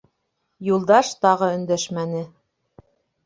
Юлдаш 0.69 1.11
тағы 1.25 1.51
өндәшмәне. 1.57 2.21